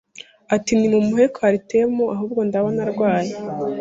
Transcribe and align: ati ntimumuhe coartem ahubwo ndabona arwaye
ati 0.55 0.71
ntimumuhe 0.75 1.25
coartem 1.35 1.91
ahubwo 2.15 2.39
ndabona 2.47 2.79
arwaye 2.85 3.33